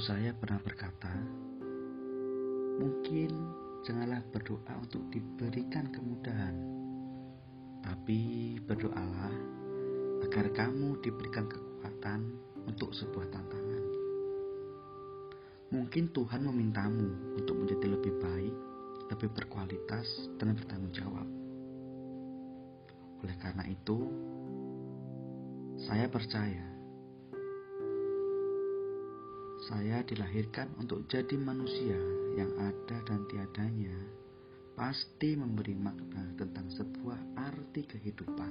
saya 0.00 0.32
pernah 0.32 0.56
berkata, 0.56 1.12
"Mungkin 2.80 3.28
janganlah 3.84 4.24
berdoa 4.32 4.72
untuk 4.80 5.04
diberikan 5.12 5.92
kemudahan, 5.92 6.56
tapi 7.84 8.56
berdoalah 8.64 9.36
agar 10.24 10.48
kamu 10.56 10.96
diberikan 11.04 11.44
kekuatan 11.44 12.24
untuk 12.64 12.96
sebuah 12.96 13.28
tantangan." 13.36 13.84
Mungkin 15.76 16.08
Tuhan 16.16 16.40
memintamu 16.40 17.36
untuk 17.36 17.60
menjadi 17.60 17.92
lebih 17.92 18.16
baik, 18.16 18.56
lebih 19.12 19.28
berkualitas, 19.36 20.08
dan 20.40 20.56
bertanggung 20.56 20.96
jawab. 20.96 21.28
Oleh 23.20 23.36
karena 23.36 23.68
itu, 23.68 23.98
saya 25.84 26.08
percaya 26.08 26.71
saya 29.62 30.02
dilahirkan 30.02 30.74
untuk 30.82 31.06
jadi 31.06 31.38
manusia 31.38 31.94
yang 32.34 32.50
ada 32.58 32.98
dan 33.06 33.22
tiadanya 33.30 33.94
pasti 34.74 35.38
memberi 35.38 35.78
makna 35.78 36.34
tentang 36.34 36.66
sebuah 36.66 37.38
arti 37.38 37.86
kehidupan. 37.86 38.50